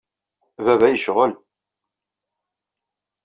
[0.65, 1.33] Baba yecɣel.